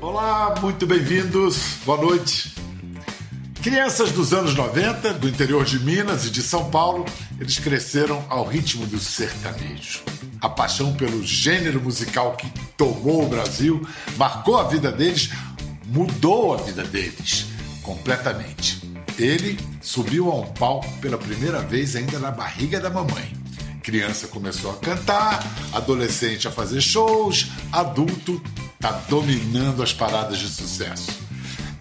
[0.00, 1.78] Olá, muito bem-vindos.
[1.84, 2.54] Boa noite.
[3.62, 7.04] Crianças dos anos 90, do interior de Minas e de São Paulo,
[7.38, 10.00] eles cresceram ao ritmo do sertanejo.
[10.40, 15.30] A paixão pelo gênero musical que tomou o Brasil marcou a vida deles,
[15.86, 17.46] mudou a vida deles
[17.82, 18.82] completamente.
[19.18, 23.41] Ele subiu a um palco pela primeira vez ainda na barriga da mamãe.
[23.82, 28.40] Criança começou a cantar, adolescente a fazer shows, adulto
[28.74, 31.10] está dominando as paradas de sucesso.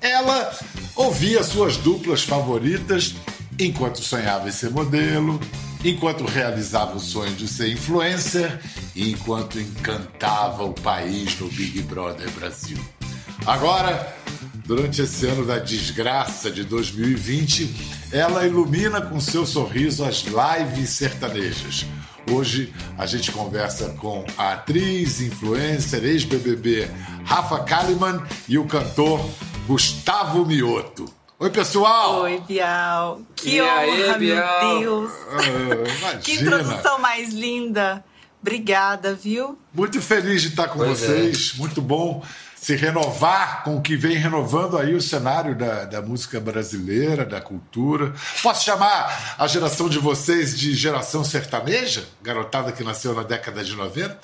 [0.01, 0.51] Ela
[0.95, 3.15] ouvia suas duplas favoritas
[3.59, 5.39] enquanto sonhava em ser modelo,
[5.83, 8.59] enquanto realizava o sonho de ser influencer
[8.95, 12.77] e enquanto encantava o país no Big Brother Brasil.
[13.45, 14.15] Agora,
[14.71, 21.85] durante esse ano da desgraça de 2020, ela ilumina com seu sorriso as lives sertanejas.
[22.31, 26.90] Hoje a gente conversa com a atriz, influencer, ex-BBB
[27.26, 29.20] Rafa Kalimann e o cantor
[29.68, 31.04] Gustavo Mioto.
[31.38, 32.21] Oi, pessoal!
[32.21, 33.20] Oi, Bial.
[33.35, 34.70] Que E honra, aí, Bial?
[34.70, 35.12] meu Deus.
[36.05, 38.05] Ah, Que introdução mais linda.
[38.41, 39.60] Obrigada, viu?
[39.73, 41.07] Muito feliz de estar com Pois é.
[41.07, 41.55] vocês.
[41.55, 42.23] Muito bom
[42.62, 47.41] se renovar com o que vem renovando aí o cenário da, da música brasileira, da
[47.41, 48.13] cultura.
[48.43, 52.07] Posso chamar a geração de vocês de geração sertaneja?
[52.21, 54.15] Garotada que nasceu na década de 90?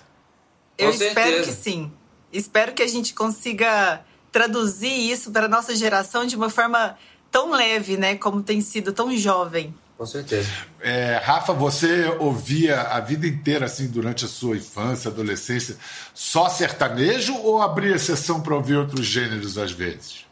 [0.77, 1.91] Eu espero que sim.
[2.31, 6.95] Espero que a gente consiga traduzir isso para a nossa geração de uma forma
[7.31, 8.17] tão leve, né?
[8.17, 9.73] Como tem sido tão jovem.
[9.97, 10.47] Com certeza.
[10.79, 15.75] É, Rafa, você ouvia a vida inteira, assim, durante a sua infância, adolescência,
[16.13, 20.25] só sertanejo ou abria exceção para ouvir outros gêneros às vezes?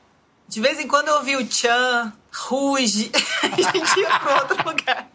[0.47, 5.14] De vez em quando eu ouvi o Chan, Ruge, a gente ia para outro lugar.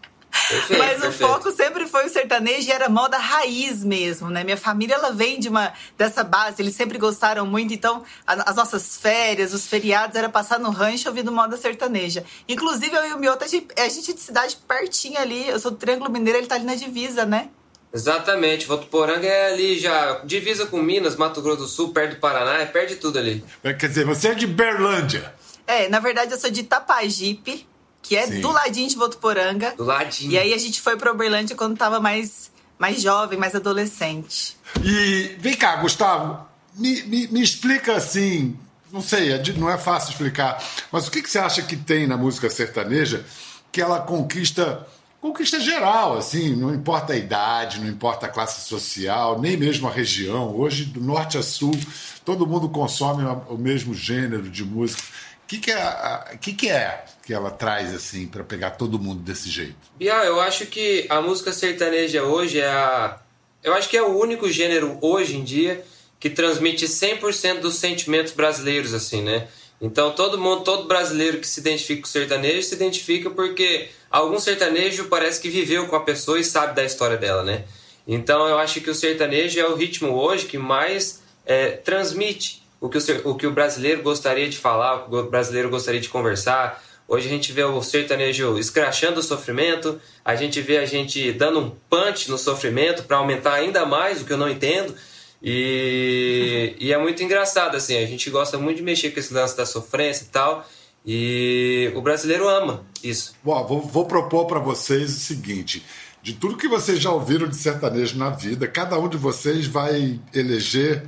[0.50, 1.32] Perfeito, Mas o perfeito.
[1.32, 4.42] foco sempre foi o sertanejo e era moda raiz mesmo, né?
[4.42, 8.56] Minha família ela vem de uma dessa base, eles sempre gostaram muito, então a- as
[8.56, 12.24] nossas férias, os feriados era passar no rancho ouvindo moda sertaneja.
[12.48, 15.58] Inclusive eu e o Miota, a gente, a gente é de cidade pertinho ali, eu
[15.60, 17.48] sou do Triângulo Mineiro, ele tá ali na divisa, né?
[17.92, 18.66] Exatamente.
[18.66, 22.66] Votuporanga é ali já, divisa com Minas, Mato Grosso do Sul, perto do Paraná, é
[22.66, 23.44] perto de tudo ali.
[23.62, 25.34] Quer dizer, você é de Berlândia.
[25.66, 27.66] É, na verdade eu sou de Tapajipe,
[28.02, 28.40] que é Sim.
[28.40, 29.74] do ladinho de Votuporanga.
[29.76, 30.32] Do ladinho.
[30.32, 34.56] E aí a gente foi pra Uberlândia quando tava mais, mais jovem, mais adolescente.
[34.82, 38.56] E vem cá, Gustavo, me, me, me explica assim,
[38.92, 42.06] não sei, é não é fácil explicar, mas o que, que você acha que tem
[42.06, 43.24] na música sertaneja
[43.72, 44.86] que ela conquista,
[45.20, 49.92] conquista geral, assim, não importa a idade, não importa a classe social, nem mesmo a
[49.92, 50.56] região.
[50.56, 51.78] Hoje, do norte a sul,
[52.24, 55.02] todo mundo consome o mesmo gênero de música.
[55.44, 59.20] O que, que, é, que, que é que ela traz assim para pegar todo mundo
[59.20, 59.76] desse jeito?
[59.96, 63.20] Bial, eu acho que a música sertaneja hoje é a.
[63.62, 65.84] Eu acho que é o único gênero hoje em dia
[66.18, 69.46] que transmite 100% dos sentimentos brasileiros, assim, né?
[69.80, 75.04] Então todo mundo, todo brasileiro que se identifica com sertanejo se identifica porque algum sertanejo
[75.04, 77.62] parece que viveu com a pessoa e sabe da história dela, né?
[78.08, 82.88] Então eu acho que o sertanejo é o ritmo hoje que mais é, transmite o
[82.88, 86.08] que o, o que o brasileiro gostaria de falar, o que o brasileiro gostaria de
[86.08, 86.82] conversar.
[87.12, 91.58] Hoje a gente vê o sertanejo escrachando o sofrimento, a gente vê a gente dando
[91.58, 94.94] um punch no sofrimento para aumentar ainda mais, o que eu não entendo.
[95.42, 99.56] E, e é muito engraçado, assim, a gente gosta muito de mexer com esse lance
[99.56, 100.64] da sofrência e tal.
[101.04, 103.34] E o brasileiro ama isso.
[103.42, 105.84] Bom, vou, vou propor para vocês o seguinte:
[106.22, 110.20] de tudo que vocês já ouviram de sertanejo na vida, cada um de vocês vai
[110.32, 111.02] eleger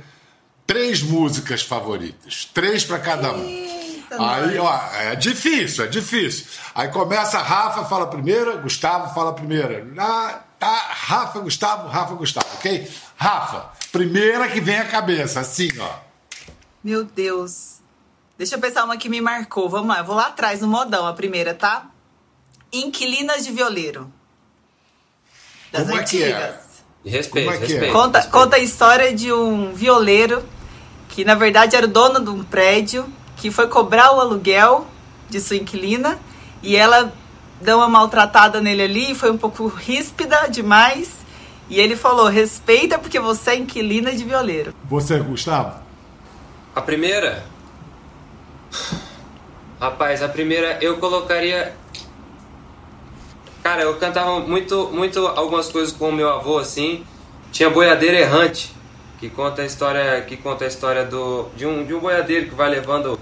[0.67, 3.82] três músicas favoritas, três para cada um.
[4.13, 6.45] Eita, Aí, ó, é difícil, é difícil.
[6.75, 9.93] Aí começa a Rafa, fala primeiro, Gustavo fala primeiro.
[9.97, 12.89] Ah, tá, Rafa, Gustavo, Rafa, Gustavo, ok?
[13.15, 15.89] Rafa, primeira que vem à cabeça, assim, ó.
[16.83, 17.73] Meu Deus.
[18.37, 19.69] Deixa eu pensar uma que me marcou.
[19.69, 21.85] Vamos lá, eu vou lá atrás no modão, a primeira, tá?
[22.71, 24.11] Inquilinas de Violeiro.
[25.71, 26.27] Das Como é que é?
[26.27, 26.63] antigas.
[27.05, 27.67] Respeito, Como é que é?
[27.75, 27.93] respeito.
[27.93, 28.31] Conta, respeito.
[28.43, 30.43] conta a história de um violeiro
[31.09, 33.05] que, na verdade, era o dono de um prédio
[33.43, 34.87] que foi cobrar o aluguel
[35.29, 36.17] de sua inquilina
[36.61, 37.11] e ela
[37.59, 41.11] deu uma maltratada nele ali, foi um pouco ríspida demais.
[41.69, 44.73] E ele falou: respeita porque você é inquilina de violeiro.
[44.85, 45.77] Você, Gustavo?
[46.73, 47.43] A primeira.
[49.77, 51.75] Rapaz, a primeira eu colocaria.
[53.61, 57.05] Cara, eu cantava muito, muito algumas coisas com o meu avô, assim.
[57.51, 58.73] Tinha Boiadeiro Errante,
[59.19, 62.55] que conta a história, que conta a história do, de, um, de um boiadeiro que
[62.55, 63.19] vai levando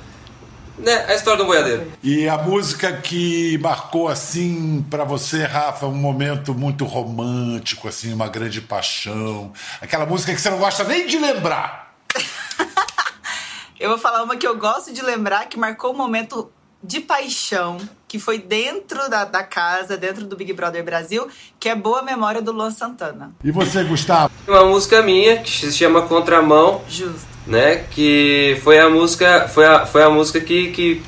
[0.81, 1.91] né, a história do boiadeiro.
[2.03, 8.27] E a música que marcou assim para você, Rafa, um momento muito romântico, assim, uma
[8.27, 9.53] grande paixão.
[9.81, 11.95] Aquela música que você não gosta nem de lembrar.
[13.79, 16.51] eu vou falar uma que eu gosto de lembrar, que marcou um momento
[16.83, 17.77] de paixão,
[18.11, 22.41] que foi dentro da, da casa, dentro do Big Brother Brasil, que é Boa Memória
[22.41, 23.31] do Luan Santana.
[23.41, 24.29] E você, Gustavo?
[24.45, 26.81] Uma música minha que se chama Contramão.
[26.89, 27.25] Justo.
[27.47, 27.85] Né?
[27.89, 29.47] Que foi a música.
[29.47, 31.01] Foi a, foi a música que, que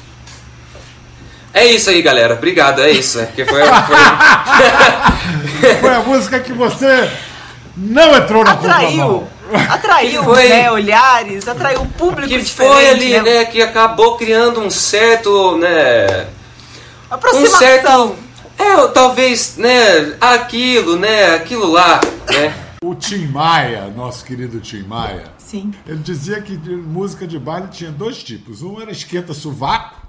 [1.54, 2.36] é isso aí, galera.
[2.36, 3.20] Obrigado, é isso.
[3.20, 3.98] É que foi, foi...
[5.82, 7.12] foi a música que você
[7.76, 9.28] não entrou na Atraiu.
[9.70, 12.74] Atraiu foi, né, olhares, atraiu um público que diferente.
[12.74, 13.22] foi ali, né?
[13.22, 13.46] né?
[13.46, 16.28] Que acabou criando um certo, né?
[17.14, 17.58] Aproximação.
[17.58, 18.16] Um certo,
[18.58, 20.18] é, talvez, né?
[20.20, 21.36] Aquilo, né?
[21.36, 22.54] Aquilo lá, né?
[22.84, 25.72] O Tim Maia, nosso querido Tim Maia, Sim.
[25.86, 28.64] ele dizia que música de baile tinha dois tipos.
[28.64, 30.02] Um era esquenta sovaco,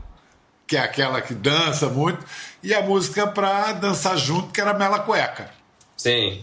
[0.67, 2.25] que é aquela que dança muito,
[2.63, 5.51] e a música para dançar junto, que era Mela Cueca.
[5.97, 6.43] Sim.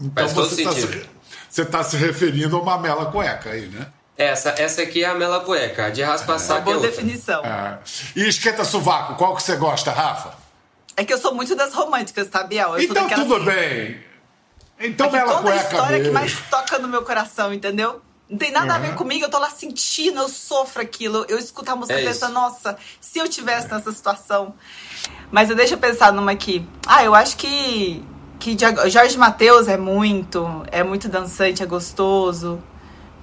[0.00, 1.08] Então Faz você está se,
[1.48, 3.86] você tá se referindo a uma Mela Cueca aí, né?
[4.20, 6.38] Essa, essa aqui é a Mela Cueca, de raspar é.
[6.38, 6.64] saco.
[6.64, 7.42] Boa definição.
[7.42, 7.78] É.
[8.14, 10.34] E esquenta sovaco, qual que você gosta, Rafa?
[10.94, 12.76] É que eu sou muito das românticas, tá, Biel?
[12.76, 13.98] Eu então tudo bem.
[14.78, 15.58] Então é Mela Cueca.
[15.58, 16.04] a história mesmo.
[16.04, 18.02] que mais toca no meu coração, entendeu?
[18.28, 18.72] Não tem nada uhum.
[18.72, 21.24] a ver comigo, eu tô lá sentindo, eu sofro aquilo.
[21.26, 24.54] Eu escuto a música é e penso, nossa, se eu tivesse nessa situação.
[25.30, 26.68] Mas eu deixa eu pensar numa aqui.
[26.86, 28.04] Ah, eu acho que,
[28.38, 28.54] que
[28.90, 32.62] Jorge Matheus é muito, é muito dançante, é gostoso.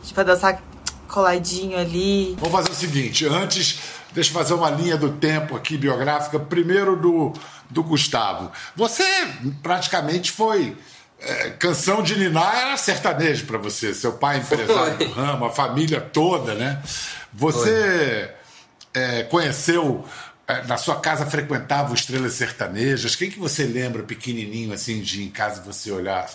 [0.01, 0.59] Tipo, dançar
[1.07, 2.35] coladinho ali.
[2.39, 3.79] Vamos fazer o seguinte, antes,
[4.11, 6.39] deixa eu fazer uma linha do tempo aqui biográfica.
[6.39, 7.33] Primeiro do,
[7.69, 8.51] do Gustavo.
[8.75, 9.03] Você
[9.61, 10.75] praticamente foi
[11.19, 13.93] é, canção de Niná era sertanejo para você.
[13.93, 16.81] Seu pai empresário do ramo, a família toda, né?
[17.33, 18.31] Você
[18.93, 20.05] é, conheceu
[20.47, 23.15] é, na sua casa frequentava estrelas sertanejas.
[23.15, 26.29] Quem que você lembra pequenininho assim de em casa você olhar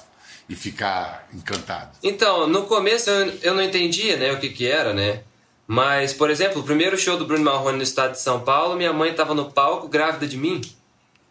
[0.49, 1.97] e ficar encantado?
[2.03, 5.21] Então, no começo eu, eu não entendia, né, o que que era, né?
[5.67, 8.93] Mas, por exemplo, o primeiro show do Bruno Marrone no estado de São Paulo, minha
[8.93, 10.61] mãe estava no palco grávida de mim.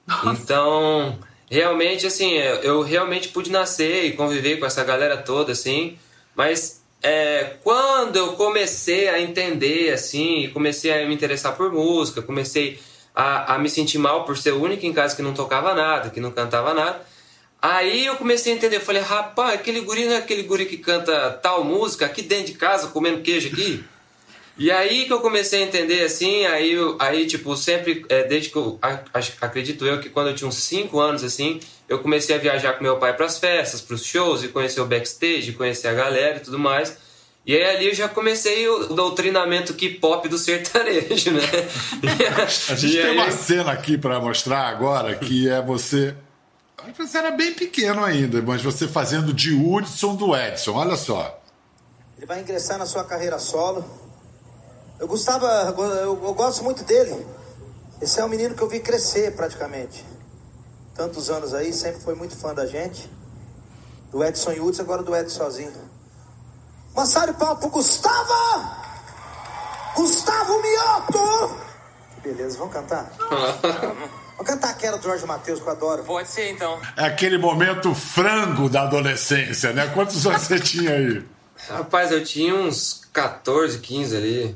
[0.08, 0.32] Nossa.
[0.32, 1.20] Então,
[1.50, 5.98] realmente, assim, eu realmente pude nascer e conviver com essa galera toda, assim,
[6.36, 12.80] mas é, quando eu comecei a entender, assim, comecei a me interessar por música, comecei
[13.14, 16.10] a, a me sentir mal por ser o único em casa que não tocava nada,
[16.10, 17.06] que não cantava nada,
[17.62, 20.78] aí eu comecei a entender, eu falei, rapaz, aquele guri não é aquele guri que
[20.78, 23.84] canta tal música aqui dentro de casa, comendo queijo aqui?
[24.58, 28.58] E aí que eu comecei a entender assim, aí, aí tipo, sempre, é, desde que
[28.58, 28.80] eu
[29.40, 32.84] acredito eu que quando eu tinha uns 5 anos assim, eu comecei a viajar com
[32.84, 36.38] meu pai para as festas, para os shows, e conhecer o backstage, conhecer a galera
[36.38, 36.98] e tudo mais.
[37.46, 41.42] E aí ali eu já comecei o doutrinamento K-pop do sertanejo, né?
[42.70, 43.18] a gente e tem aí...
[43.18, 46.14] uma cena aqui para mostrar agora que é você.
[46.98, 51.40] Você era bem pequeno ainda, mas você fazendo de Hudson do Edson, olha só.
[52.18, 53.84] Ele vai ingressar na sua carreira solo
[55.02, 57.26] eu gostava, eu, eu gosto muito dele.
[58.00, 60.06] Esse é um menino que eu vi crescer praticamente.
[60.94, 63.12] Tantos anos aí, sempre foi muito fã da gente.
[64.12, 65.74] Do Edson Yutz, agora do Edson sozinho.
[66.94, 68.76] Uma salva de palmas pro Gustavo!
[69.96, 71.56] Gustavo Mioto!
[72.14, 73.12] Que beleza, vamos cantar?
[74.42, 76.04] Vamos cantar aquela do Jorge Matheus que eu adoro.
[76.04, 76.82] Pode ser então.
[76.98, 79.92] É aquele momento frango da adolescência, né?
[79.94, 81.24] Quantos anos você tinha aí?
[81.70, 84.56] Rapaz, eu tinha uns 14, 15 ali.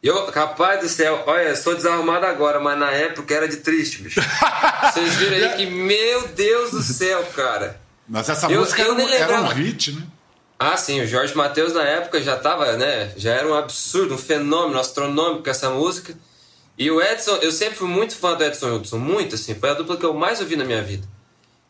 [0.00, 4.20] Eu, rapaz do céu, olha, sou desarrumado agora, mas na época era de triste, bicho.
[4.92, 7.80] Vocês viram aí que, meu Deus do céu, cara.
[8.08, 10.06] Mas essa eu, música eu era, era um hit, né?
[10.56, 13.12] Ah, sim, o Jorge Matheus na época já tava, né?
[13.16, 16.14] Já era um absurdo, um fenômeno astronômico essa música.
[16.76, 19.74] E o Edson, eu sempre fui muito fã do Edson Hudson, muito assim, foi a
[19.74, 21.06] dupla que eu mais ouvi na minha vida.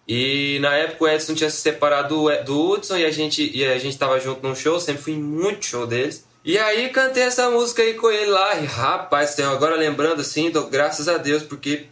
[0.06, 3.64] E na época o Edson tinha se separado do, do Hudson e a gente e
[3.64, 6.24] a gente tava junto num show, sempre fui muito show deles.
[6.44, 8.54] E aí cantei essa música aí com ele lá.
[8.56, 11.86] E rapaz, agora lembrando assim, dou graças a Deus, porque.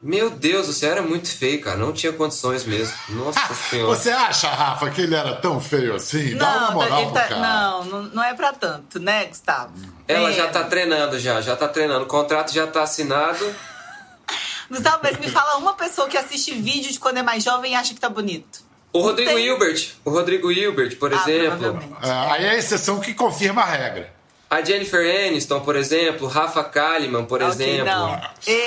[0.00, 1.76] Meu Deus, o céu era muito feio, cara.
[1.76, 2.94] Não tinha condições mesmo.
[3.08, 3.96] Nossa senhora.
[3.96, 6.34] Você acha, Rafa, que ele era tão feio assim?
[6.34, 7.40] Não, Dá uma moral tá, cara.
[7.40, 9.72] Não, não é pra tanto, né, Gustavo?
[10.06, 10.32] Ela é.
[10.34, 11.40] já tá treinando, já.
[11.40, 12.04] Já tá treinando.
[12.04, 13.44] O contrato já tá assinado.
[14.70, 17.74] Gustavo, mas me fala uma pessoa que assiste vídeo de quando é mais jovem e
[17.74, 18.66] acha que tá bonito.
[18.92, 19.38] O Rodrigo.
[19.38, 21.98] Hilbert, o Rodrigo Hilbert, por ah, exemplo.
[22.02, 24.15] É, aí é a exceção que confirma a regra.
[24.48, 27.84] A Jennifer Aniston, por exemplo, Rafa Kalimann, por okay, exemplo.
[27.84, 28.20] Não.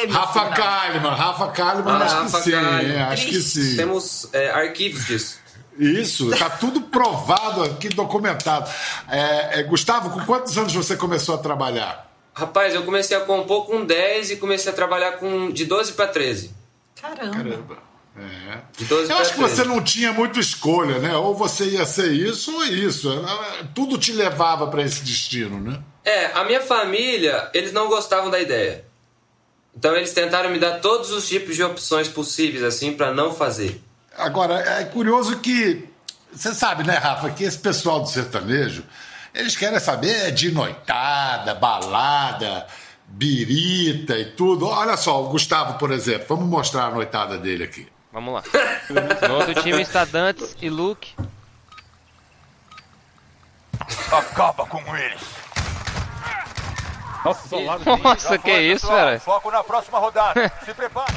[0.10, 3.76] Rafa Kalimann, Rafa Kalimann, ah, acho Rafa que sim, acho que sim.
[3.78, 5.40] Temos é, arquivos disso.
[5.78, 8.70] Isso, tá tudo provado aqui, documentado.
[9.08, 12.12] É, é, Gustavo, com quantos anos você começou a trabalhar?
[12.34, 16.08] Rapaz, eu comecei a compor com 10 e comecei a trabalhar com de 12 para
[16.08, 16.54] 13.
[17.02, 17.32] Caramba.
[17.32, 17.89] Caramba.
[18.20, 18.60] É.
[19.10, 21.16] Eu acho que você não tinha muita escolha, né?
[21.16, 23.10] Ou você ia ser isso ou isso.
[23.74, 25.80] Tudo te levava para esse destino, né?
[26.04, 28.86] É, a minha família, eles não gostavam da ideia.
[29.76, 33.82] Então eles tentaram me dar todos os tipos de opções possíveis, assim, para não fazer.
[34.18, 35.88] Agora, é curioso que.
[36.32, 38.84] Você sabe, né, Rafa, que esse pessoal do sertanejo,
[39.34, 42.68] eles querem saber de noitada, balada,
[43.08, 44.68] birita e tudo.
[44.68, 47.88] Olha só, o Gustavo, por exemplo, vamos mostrar a noitada dele aqui.
[48.20, 48.44] Vamos lá.
[49.30, 51.16] No outro time está Dantes e Luke.
[54.12, 55.22] Acaba com eles.
[57.24, 57.66] Nossa, e...
[58.04, 59.22] Nossa que é isso, velho?
[59.22, 60.52] Foco na próxima rodada.
[60.66, 61.14] Se prepare.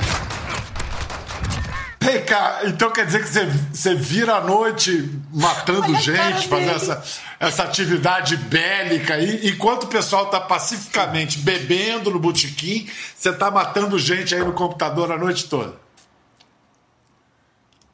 [1.98, 7.02] Vem cá, então quer dizer que você, você vira a noite matando gente, fazendo essa,
[7.40, 13.98] essa atividade bélica aí, enquanto o pessoal tá pacificamente bebendo no botequim, você tá matando
[13.98, 15.81] gente aí no computador a noite toda.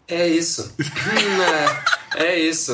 [0.09, 0.75] É isso.
[2.17, 2.73] é, é isso.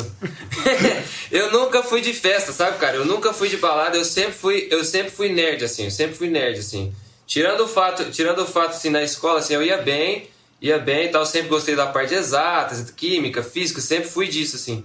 [1.32, 2.96] eu nunca fui de festa, sabe, cara?
[2.96, 6.14] Eu nunca fui de balada, eu sempre fui, eu sempre fui nerd assim, eu sempre
[6.14, 6.94] fui nerd assim.
[7.26, 10.28] Tirando o fato, tirando o fato assim na escola assim, eu ia bem,
[10.60, 14.84] ia bem e tal, sempre gostei da parte exata, química, física, sempre fui disso assim.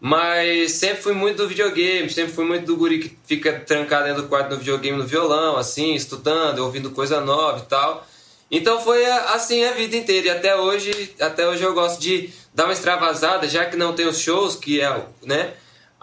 [0.00, 4.22] Mas sempre fui muito do videogame, sempre fui muito do guri que fica trancado dentro
[4.22, 8.06] do quarto no videogame no violão, assim, estudando, ouvindo coisa nova e tal.
[8.50, 10.26] Então foi assim a vida inteira.
[10.26, 14.06] E até hoje, até hoje eu gosto de dar uma extravasada, já que não tem
[14.06, 15.54] os shows, que é, né?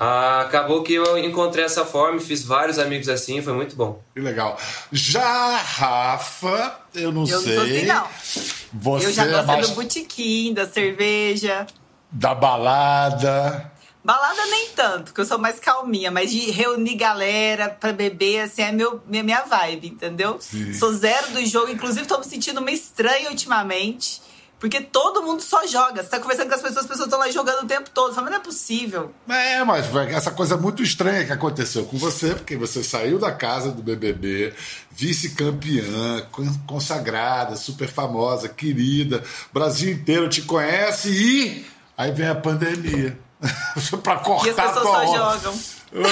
[0.02, 4.02] acabou que eu encontrei essa forma, fiz vários amigos assim, foi muito bom.
[4.16, 4.58] Que legal.
[4.92, 7.56] Já Rafa, eu não eu sei.
[7.56, 8.08] Não assim, não.
[8.74, 9.70] Você eu já é gosto mais...
[9.70, 11.68] do botequim, da cerveja.
[12.12, 13.72] Da balada.
[14.04, 18.64] Balada nem tanto, que eu sou mais calminha, mas de reunir galera pra beber, assim,
[18.64, 20.38] é meu, minha, minha vibe, entendeu?
[20.40, 20.74] Sim.
[20.74, 24.20] Sou zero do jogo, inclusive tô me sentindo meio estranha ultimamente,
[24.62, 26.02] porque todo mundo só joga.
[26.02, 28.10] Você tá conversando com as pessoas, as pessoas estão lá jogando o tempo todo.
[28.10, 29.12] Você fala, mas não é possível.
[29.28, 33.72] É, mas essa coisa muito estranha que aconteceu com você, porque você saiu da casa
[33.72, 34.54] do BBB,
[34.92, 36.28] vice-campeã,
[36.68, 41.66] consagrada, super famosa, querida, Brasil inteiro te conhece e
[41.98, 43.18] aí vem a pandemia.
[44.04, 45.60] para cortar e as pessoas só jogam.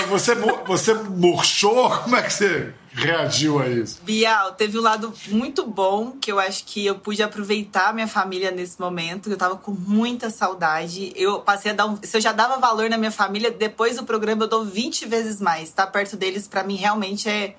[0.09, 1.89] Você, você murchou?
[2.01, 4.01] Como é que você reagiu a isso?
[4.03, 8.51] Bial, teve um lado muito bom que eu acho que eu pude aproveitar minha família
[8.51, 9.29] nesse momento.
[9.29, 11.13] Eu tava com muita saudade.
[11.15, 11.97] Eu passei a dar um.
[12.01, 15.39] Se eu já dava valor na minha família, depois do programa eu dou 20 vezes
[15.39, 15.69] mais.
[15.69, 17.55] Estar tá perto deles, para mim, realmente é,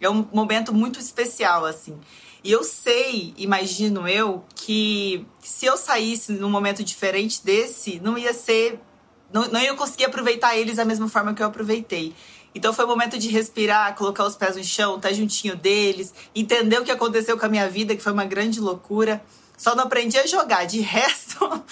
[0.00, 1.98] é um momento muito especial, assim.
[2.44, 8.34] E eu sei, imagino eu, que se eu saísse num momento diferente desse, não ia
[8.34, 8.80] ser
[9.32, 12.14] não, não ia conseguir aproveitar eles da mesma forma que eu aproveitei.
[12.54, 16.78] Então foi o momento de respirar, colocar os pés no chão, estar juntinho deles, entender
[16.78, 19.22] o que aconteceu com a minha vida, que foi uma grande loucura.
[19.56, 20.66] Só não aprendi a jogar.
[20.66, 21.64] De resto,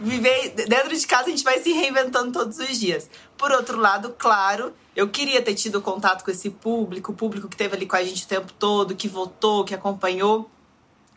[0.00, 3.10] viver dentro de casa a gente vai se reinventando todos os dias.
[3.36, 7.54] Por outro lado, claro, eu queria ter tido contato com esse público, o público que
[7.54, 10.48] esteve ali com a gente o tempo todo, que votou, que acompanhou.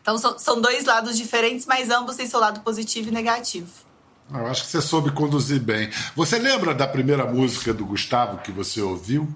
[0.00, 3.91] Então são dois lados diferentes, mas ambos têm seu lado positivo e negativo.
[4.34, 5.90] Eu acho que você soube conduzir bem.
[6.16, 9.28] Você lembra da primeira música do Gustavo que você ouviu?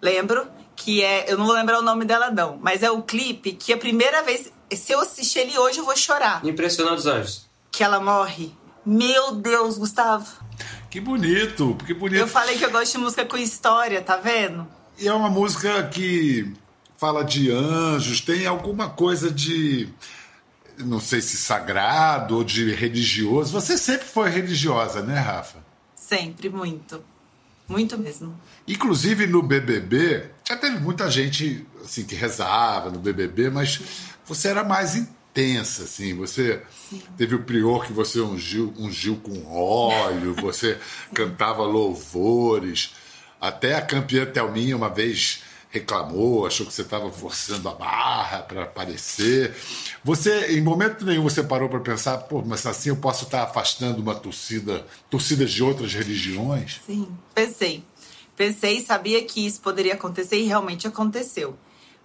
[0.00, 1.30] Lembro, que é.
[1.30, 4.22] Eu não vou lembrar o nome dela, não, mas é o clipe que a primeira
[4.22, 4.52] vez.
[4.70, 6.44] Se eu assistir ele hoje, eu vou chorar.
[6.44, 7.46] Impressionando os anjos.
[7.70, 8.52] Que ela morre.
[8.84, 10.26] Meu Deus, Gustavo.
[10.90, 12.20] Que bonito, que bonito.
[12.20, 14.66] Eu falei que eu gosto de música com história, tá vendo?
[14.98, 16.52] E é uma música que
[16.96, 19.88] fala de anjos, tem alguma coisa de
[20.84, 23.52] não sei se sagrado ou de religioso.
[23.52, 25.58] Você sempre foi religiosa, né, Rafa?
[25.94, 27.02] Sempre, muito.
[27.68, 28.38] Muito mesmo.
[28.66, 33.80] Inclusive no BBB, já teve muita gente assim que rezava no BBB, mas
[34.26, 36.14] você era mais intensa, assim.
[36.16, 37.02] Você Sim.
[37.16, 40.78] teve o prior que você ungiu, ungiu com óleo, você
[41.14, 42.94] cantava louvores.
[43.40, 48.64] Até a campeã Thelminha uma vez reclamou, achou que você estava forçando a barra para
[48.64, 49.56] aparecer.
[50.04, 54.02] Você, em momento nenhum, você parou para pensar, pô, mas assim eu posso estar afastando
[54.02, 56.78] uma torcida, torcidas de outras religiões?
[56.86, 57.82] Sim, pensei.
[58.36, 61.56] Pensei, sabia que isso poderia acontecer e realmente aconteceu.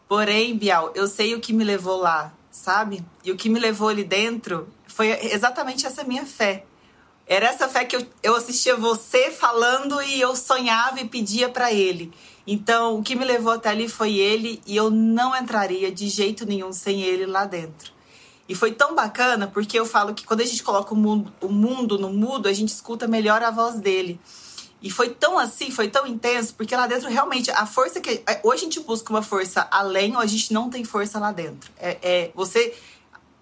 [0.07, 3.03] Porém, Bial, eu sei o que me levou lá, sabe?
[3.21, 6.63] E o que me levou ali dentro foi exatamente essa minha fé.
[7.25, 11.73] Era essa fé que eu, eu assistia você falando e eu sonhava e pedia para
[11.73, 12.13] ele.
[12.49, 16.45] Então, o que me levou até ali foi ele e eu não entraria de jeito
[16.45, 17.91] nenhum sem ele lá dentro.
[18.47, 21.49] E foi tão bacana porque eu falo que quando a gente coloca o mundo, o
[21.49, 24.17] mundo no mudo, a gente escuta melhor a voz dele.
[24.81, 28.21] E foi tão assim, foi tão intenso, porque lá dentro realmente a força que.
[28.25, 31.33] é, Hoje a gente busca uma força além, ou a gente não tem força lá
[31.33, 31.69] dentro.
[31.77, 32.73] É, é- você,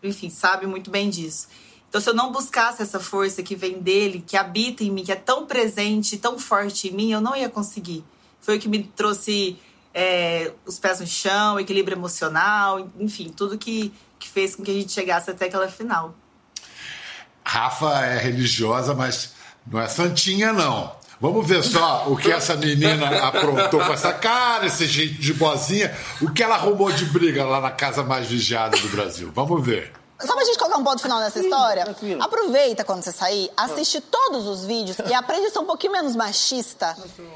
[0.01, 1.47] enfim, sabe muito bem disso.
[1.87, 5.11] Então, se eu não buscasse essa força que vem dele, que habita em mim, que
[5.11, 8.03] é tão presente, tão forte em mim, eu não ia conseguir.
[8.45, 9.57] Foi o que me trouxe
[9.91, 14.73] é, os pés no chão, equilíbrio emocional, enfim, tudo que, que fez com que a
[14.75, 16.13] gente chegasse até aquela final.
[17.43, 19.33] Rafa é religiosa, mas
[19.65, 20.95] não é santinha, não.
[21.19, 25.91] Vamos ver só o que essa menina aprontou com essa cara, esse jeito de boazinha,
[26.21, 29.31] o que ela arrumou de briga lá na casa mais vigiada do Brasil.
[29.33, 29.91] Vamos ver.
[30.25, 34.47] Só pra gente colocar um ponto final nessa história, aproveita quando você sair, assiste todos
[34.47, 36.95] os vídeos e aprende a ser um pouquinho menos machista.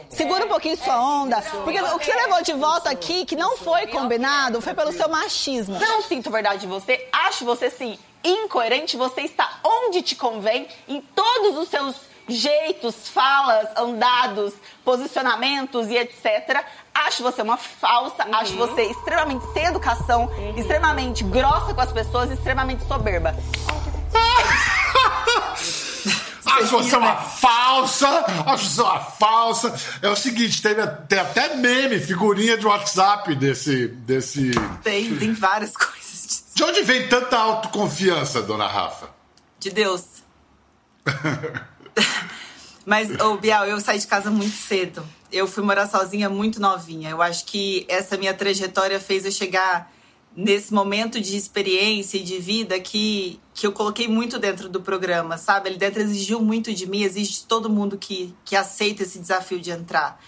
[0.10, 1.42] Segura um pouquinho sua onda.
[1.42, 5.10] Porque o que você levou de volta aqui, que não foi combinado, foi pelo seu
[5.10, 5.80] machismo.
[5.80, 11.02] Não sinto verdade de você, acho você sim incoerente, você está onde te convém, em
[11.02, 11.96] todos os seus
[12.30, 16.64] jeitos, falas, andados, posicionamentos e etc.
[16.94, 22.86] Acho você uma falsa, acho você extremamente sem educação, extremamente grossa com as pessoas, extremamente
[22.86, 23.36] soberba.
[26.46, 29.74] Acho você uma falsa, acho você uma falsa.
[30.02, 34.52] É o seguinte, teve, tem até meme, figurinha de WhatsApp desse, desse...
[34.84, 36.44] Tem, tem várias coisas disso.
[36.56, 39.10] De onde vem tanta autoconfiança, dona Rafa?
[39.60, 40.04] De Deus.
[42.86, 45.06] Mas, ô Bial, eu saí de casa muito cedo.
[45.32, 47.10] Eu fui morar sozinha muito novinha.
[47.10, 49.92] Eu acho que essa minha trajetória fez eu chegar
[50.36, 55.38] nesse momento de experiência e de vida que, que eu coloquei muito dentro do programa,
[55.38, 55.70] sabe?
[55.70, 59.60] Ele dentro exigiu muito de mim, exige de todo mundo que, que aceita esse desafio
[59.60, 60.20] de entrar.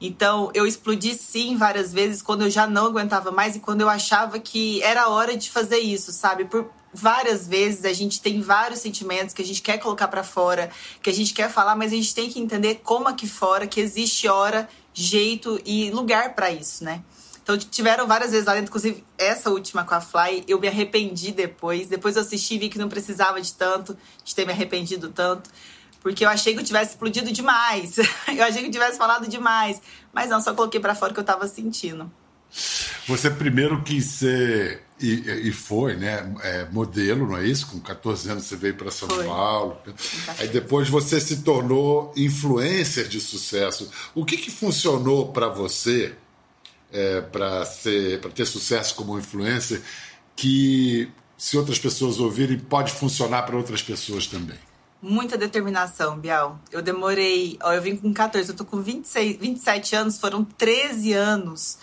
[0.00, 3.88] Então, eu explodi sim várias vezes quando eu já não aguentava mais e quando eu
[3.88, 6.46] achava que era hora de fazer isso, sabe?
[6.46, 10.70] Por várias vezes a gente tem vários sentimentos que a gente quer colocar pra fora,
[11.02, 13.80] que a gente quer falar, mas a gente tem que entender como aqui fora que
[13.80, 17.02] existe hora, jeito e lugar pra isso, né?
[17.42, 21.32] Então tiveram várias vezes lá dentro, inclusive essa última com a Fly, eu me arrependi
[21.32, 21.88] depois.
[21.88, 25.50] Depois eu assisti e vi que não precisava de tanto, de ter me arrependido tanto.
[26.00, 27.98] Porque eu achei que eu tivesse explodido demais.
[28.28, 29.80] eu achei que eu tivesse falado demais.
[30.12, 32.10] Mas não, só coloquei pra fora o que eu tava sentindo.
[33.06, 37.66] Você primeiro quis ser, e, e foi, né, é, modelo, não é isso?
[37.68, 39.24] Com 14 anos você veio para São Foi.
[39.24, 39.78] Paulo.
[40.38, 43.90] Aí depois você se tornou influencer de sucesso.
[44.14, 46.14] O que, que funcionou para você
[46.92, 47.64] é, para
[48.34, 49.80] ter sucesso como influencer
[50.36, 54.58] que se outras pessoas ouvirem pode funcionar para outras pessoas também?
[55.02, 56.60] Muita determinação, Bial.
[56.70, 57.56] Eu demorei.
[57.62, 61.78] Ó, eu vim com 14, eu tô com 26, 27 anos, foram 13 anos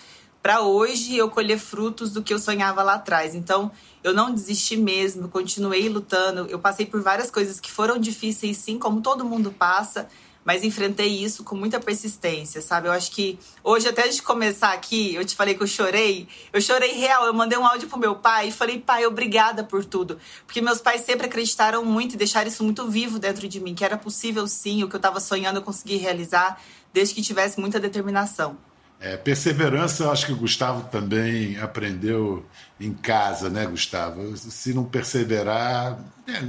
[0.47, 3.36] para hoje eu colher frutos do que eu sonhava lá atrás.
[3.36, 3.69] Então,
[4.01, 6.47] eu não desisti mesmo, continuei lutando.
[6.49, 10.07] Eu passei por várias coisas que foram difíceis, sim, como todo mundo passa,
[10.45, 12.88] mas enfrentei isso com muita persistência, sabe?
[12.88, 16.29] Eu acho que hoje, até de começar aqui, eu te falei que eu chorei.
[16.53, 17.25] Eu chorei real.
[17.25, 20.17] Eu mandei um áudio pro meu pai e falei, pai, obrigada por tudo.
[20.45, 23.83] Porque meus pais sempre acreditaram muito e deixaram isso muito vivo dentro de mim, que
[23.83, 26.62] era possível sim, o que eu tava sonhando eu consegui realizar,
[26.93, 28.57] desde que tivesse muita determinação.
[28.99, 32.43] É, perseverança, eu acho que o Gustavo também aprendeu
[32.79, 34.36] em casa, né, Gustavo?
[34.36, 36.41] Se não perseverar, é,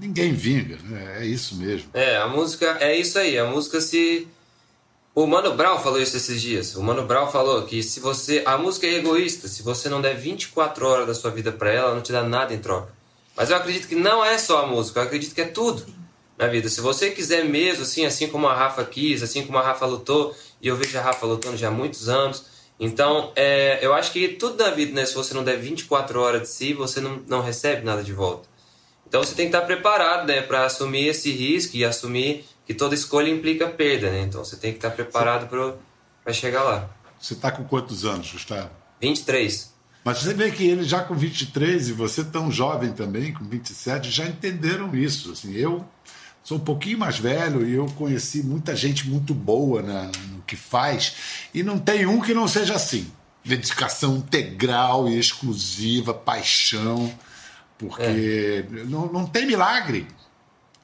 [0.00, 1.18] ninguém vinga, né?
[1.20, 1.90] é isso mesmo.
[1.92, 3.38] É, a música é isso aí.
[3.38, 4.26] A música se.
[5.14, 6.74] O Mano Brown falou isso esses dias.
[6.74, 8.42] O Mano Brown falou que se você.
[8.46, 9.46] A música é egoísta.
[9.46, 12.22] Se você não der 24 horas da sua vida pra ela, ela não te dá
[12.22, 12.92] nada em troca.
[13.36, 15.86] Mas eu acredito que não é só a música, eu acredito que é tudo
[16.38, 16.68] na vida.
[16.68, 20.34] Se você quiser mesmo, assim, assim como a Rafa quis, assim como a Rafa lutou,
[20.62, 22.46] e eu vejo a Rafa lutando já há muitos anos.
[22.78, 25.04] Então, é, eu acho que tudo na vida, né?
[25.04, 28.48] Se você não der 24 horas de si, você não, não recebe nada de volta.
[29.12, 32.94] Então você tem que estar preparado, né, para assumir esse risco e assumir que toda
[32.94, 34.22] escolha implica perda, né?
[34.22, 35.48] Então você tem que estar preparado
[36.24, 36.88] para chegar lá.
[37.20, 38.70] Você está com quantos anos, Gustavo?
[39.02, 39.70] 23.
[40.02, 44.10] Mas você vê que ele já com 23 e você tão jovem também, com 27,
[44.10, 45.32] já entenderam isso.
[45.32, 45.84] Assim, eu
[46.42, 50.10] sou um pouquinho mais velho e eu conheci muita gente muito boa na,
[50.52, 51.14] que faz
[51.54, 53.10] e não tem um que não seja assim.
[53.42, 57.12] Dedicação integral e exclusiva, paixão,
[57.78, 60.06] porque não, não tem milagre.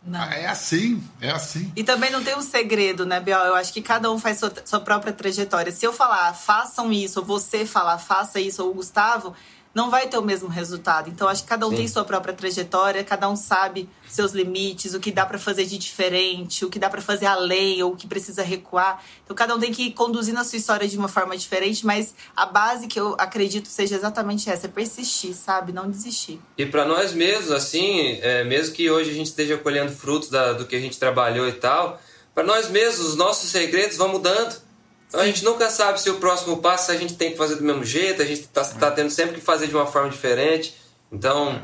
[0.03, 0.23] Não.
[0.23, 1.71] É assim, é assim.
[1.77, 3.41] E também não tem um segredo, né, Biel?
[3.41, 5.71] Eu acho que cada um faz sua, sua própria trajetória.
[5.71, 9.35] Se eu falar, façam isso, ou você falar, faça isso, ou o Gustavo,
[9.79, 11.09] não vai ter o mesmo resultado.
[11.09, 11.77] Então, acho que cada um Sim.
[11.77, 15.79] tem sua própria trajetória, cada um sabe seus limites, o que dá pra fazer de
[15.79, 19.01] diferente, o que dá pra fazer além, ou o que precisa recuar.
[19.25, 22.13] Então, cada um tem que ir conduzindo a sua história de uma forma diferente, mas
[22.35, 25.73] a base que eu acredito seja exatamente essa: é persistir, sabe?
[25.73, 26.41] Não desistir.
[26.57, 30.55] E para nós mesmos, assim, é, mesmo que hoje a gente esteja colhendo frutos da-
[30.55, 32.01] do que a gente trabalhou e tal,
[32.35, 34.61] para nós mesmos, os nossos segredos vão mudando.
[35.09, 37.65] Então, a gente nunca sabe se o próximo passo a gente tem que fazer do
[37.65, 40.77] mesmo jeito, a gente tá, tá tendo sempre que fazer de uma forma diferente.
[41.11, 41.63] Então,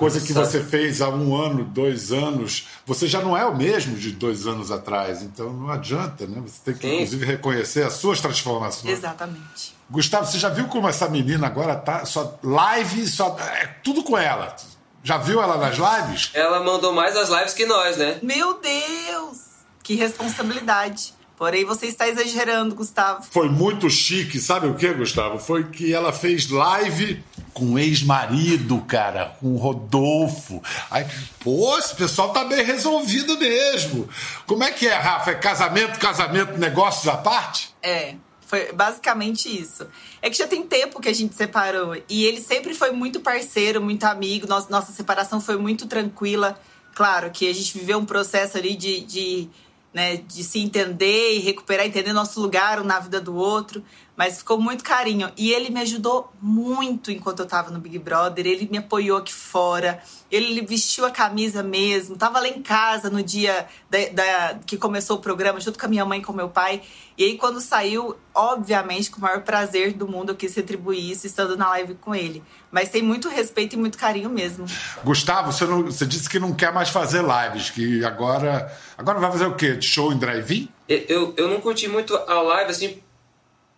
[0.00, 0.46] Coisa que Sabe?
[0.46, 4.46] você fez há um ano, dois anos, você já não é o mesmo de dois
[4.46, 6.42] anos atrás, então não adianta, né?
[6.46, 6.94] Você tem que, Sim.
[6.94, 8.90] inclusive, reconhecer as suas transformações.
[8.90, 9.74] Exatamente.
[9.90, 14.16] Gustavo, você já viu como essa menina agora tá só live, só é tudo com
[14.16, 14.56] ela.
[15.04, 16.30] Já viu ela nas lives?
[16.32, 18.18] ela mandou mais as lives que nós, né?
[18.22, 19.38] Meu Deus!
[19.82, 21.12] Que responsabilidade.
[21.40, 23.22] Porém, você está exagerando, Gustavo.
[23.30, 25.38] Foi muito chique, sabe o que, Gustavo?
[25.38, 27.24] Foi que ela fez live
[27.54, 30.62] com o ex-marido, cara, com o Rodolfo.
[30.90, 31.06] Aí,
[31.42, 34.06] pô, esse pessoal tá bem resolvido mesmo.
[34.46, 35.30] Como é que é, Rafa?
[35.30, 37.74] É casamento, casamento, negócios à parte?
[37.82, 39.88] É, foi basicamente isso.
[40.20, 41.96] É que já tem tempo que a gente separou.
[42.06, 44.46] E ele sempre foi muito parceiro, muito amigo.
[44.46, 46.60] Nossa, nossa separação foi muito tranquila.
[46.94, 49.48] Claro que a gente viveu um processo ali de, de,
[49.92, 53.82] né, de se entender e recuperar, entender nosso lugar um na vida do outro.
[54.20, 55.32] Mas ficou muito carinho.
[55.34, 58.46] E ele me ajudou muito enquanto eu tava no Big Brother.
[58.46, 59.98] Ele me apoiou aqui fora.
[60.30, 62.18] Ele vestiu a camisa mesmo.
[62.18, 65.88] Tava lá em casa no dia da- da- que começou o programa, junto com a
[65.88, 66.82] minha mãe e com meu pai.
[67.16, 71.26] E aí, quando saiu, obviamente, com o maior prazer do mundo, eu quis retribuir isso
[71.26, 72.42] estando na live com ele.
[72.70, 74.66] Mas tem muito respeito e muito carinho mesmo.
[75.02, 78.70] Gustavo, você, não- você disse que não quer mais fazer lives, que agora.
[78.98, 79.76] Agora vai fazer o quê?
[79.76, 80.68] De show em drive-in?
[80.86, 82.98] Eu- Eu, eu não curti muito a live, assim,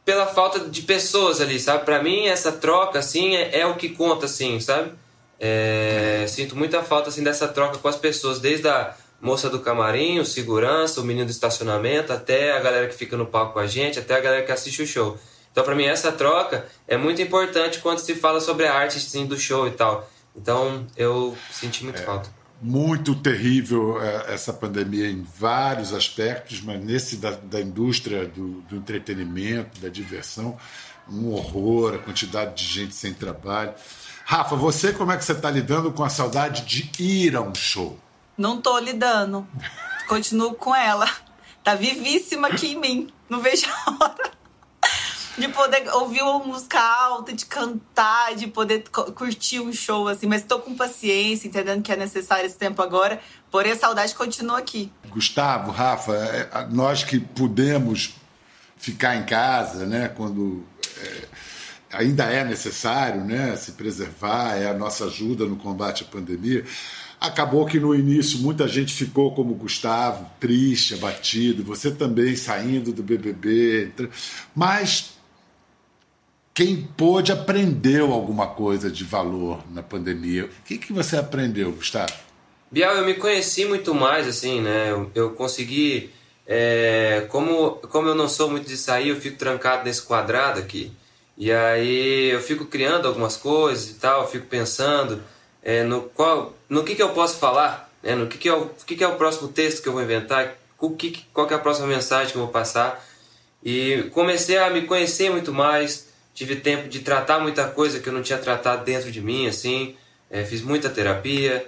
[0.05, 1.85] pela falta de pessoas ali, sabe?
[1.85, 4.93] Pra mim, essa troca, assim, é, é o que conta, assim, sabe?
[5.39, 10.19] É, sinto muita falta, assim, dessa troca com as pessoas, desde a moça do camarim,
[10.19, 13.67] o segurança, o menino do estacionamento, até a galera que fica no palco com a
[13.67, 15.17] gente, até a galera que assiste o show.
[15.53, 19.27] Então, pra mim, essa troca é muito importante quando se fala sobre a arte, assim,
[19.27, 20.09] do show e tal.
[20.35, 22.42] Então, eu senti muito falta.
[22.63, 28.77] Muito terrível é, essa pandemia em vários aspectos, mas nesse da, da indústria do, do
[28.77, 30.57] entretenimento, da diversão,
[31.11, 33.75] um horror, a quantidade de gente sem trabalho.
[34.25, 37.55] Rafa, você como é que você está lidando com a saudade de ir a um
[37.55, 37.99] show?
[38.39, 39.47] Não tô lidando.
[40.07, 41.09] Continuo com ela.
[41.65, 43.09] Tá vivíssima aqui em mim.
[43.29, 44.42] Não vejo a hora
[45.37, 50.27] de poder ouvir uma música alta, de cantar, de poder curtir um show, assim.
[50.27, 53.21] Mas tô com paciência, entendendo que é necessário esse tempo agora.
[53.51, 54.91] Porém, a saudade continua aqui.
[55.09, 58.15] Gustavo, Rafa, é, nós que pudemos
[58.77, 60.65] ficar em casa, né, quando
[60.99, 61.29] é,
[61.93, 66.65] ainda é necessário, né, se preservar, é a nossa ajuda no combate à pandemia.
[67.21, 73.01] Acabou que no início muita gente ficou como Gustavo, triste, abatido, você também saindo do
[73.01, 73.93] BBB,
[74.57, 75.13] mas
[76.55, 80.45] quem pôde aprendeu alguma coisa de valor na pandemia.
[80.45, 82.13] O que, que você aprendeu, Gustavo?
[82.71, 84.91] Bial, eu me conheci muito mais, assim, né?
[84.91, 86.11] Eu, eu consegui.
[86.47, 90.91] é, como, como eu não sou muito de sair, eu fico trancado nesse quadrado aqui.
[91.39, 95.23] E aí eu fico criando algumas coisas e tal, eu fico pensando
[95.63, 98.15] é, no, qual, no que, que eu posso falar, né?
[98.15, 100.03] no que, que, é o, o que, que é o próximo texto que eu vou
[100.03, 103.03] inventar, o que- qual que é a próxima mensagem que eu vou passar.
[103.65, 108.13] E comecei a me conhecer muito mais, tive tempo de tratar muita coisa que eu
[108.13, 109.97] não tinha tratado dentro de mim, assim.
[110.31, 111.67] É, fiz muita terapia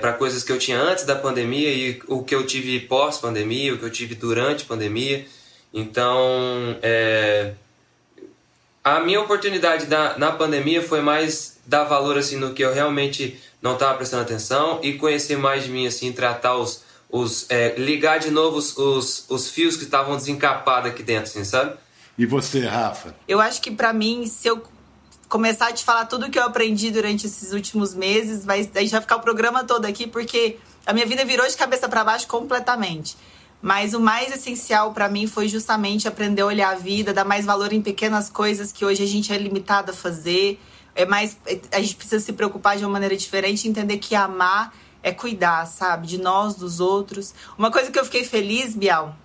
[0.00, 3.78] para coisas que eu tinha antes da pandemia e o que eu tive pós-pandemia, o
[3.78, 5.26] que eu tive durante a pandemia.
[5.72, 7.52] Então, é,
[8.82, 13.36] a minha oportunidade da, na pandemia foi mais dar valor assim no que eu realmente
[13.60, 18.20] não estava prestando atenção e conhecer mais de mim assim tratar os, os é, ligar
[18.20, 21.76] de novo os, os, os fios que estavam desencapados aqui dentro assim sabe
[22.18, 23.14] E você, Rafa?
[23.28, 24.62] Eu acho que pra mim, se eu
[25.28, 28.90] começar a te falar tudo que eu aprendi durante esses últimos meses, vai, a gente
[28.90, 32.26] vai ficar o programa todo aqui, porque a minha vida virou de cabeça pra baixo
[32.26, 33.16] completamente.
[33.60, 37.44] Mas o mais essencial pra mim foi justamente aprender a olhar a vida, dar mais
[37.44, 40.60] valor em pequenas coisas que hoje a gente é limitado a fazer.
[40.94, 41.36] É mais,
[41.72, 46.06] a gente precisa se preocupar de uma maneira diferente, entender que amar é cuidar, sabe,
[46.06, 47.34] de nós, dos outros.
[47.58, 49.16] Uma coisa que eu fiquei feliz, Bial,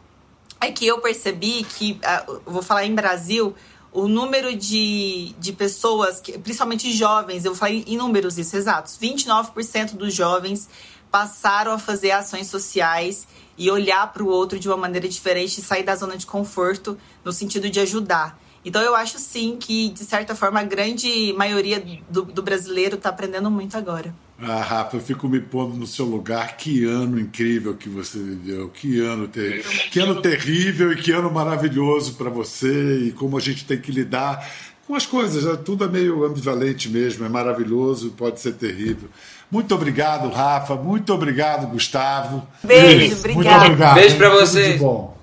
[0.61, 3.55] é que eu percebi que, ah, vou falar em Brasil,
[3.91, 10.13] o número de, de pessoas, principalmente jovens, eu falei em números isso, exatos, 29% dos
[10.13, 10.69] jovens
[11.11, 15.61] passaram a fazer ações sociais e olhar para o outro de uma maneira diferente e
[15.61, 18.39] sair da zona de conforto no sentido de ajudar.
[18.63, 23.09] Então eu acho sim que, de certa forma, a grande maioria do, do brasileiro está
[23.09, 24.15] aprendendo muito agora.
[24.43, 26.57] Ah, Rafa, eu fico me pondo no seu lugar.
[26.57, 28.69] Que ano incrível que você viveu.
[28.69, 29.63] Que ano, ter...
[29.63, 33.91] que ano terrível e que ano maravilhoso para você e como a gente tem que
[33.91, 34.49] lidar
[34.87, 35.43] com as coisas.
[35.43, 35.57] Né?
[35.63, 37.23] Tudo é meio ambivalente mesmo.
[37.23, 39.09] É maravilhoso, pode ser terrível.
[39.51, 40.75] Muito obrigado, Rafa.
[40.75, 42.47] Muito obrigado, Gustavo.
[42.63, 43.35] Beijo, obrigado.
[43.35, 43.95] Muito obrigado.
[43.95, 44.79] Beijo pra Tudo vocês.
[44.81, 45.17] bom.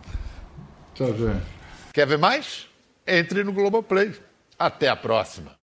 [0.94, 1.42] Tchau, gente.
[1.92, 2.66] Quer ver mais?
[3.06, 4.12] Entre no Globoplay.
[4.56, 5.56] Até a próxima.